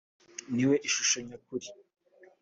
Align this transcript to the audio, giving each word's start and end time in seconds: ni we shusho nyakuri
ni 0.53 0.63
we 0.69 0.75
shusho 0.93 1.17
nyakuri 1.27 1.67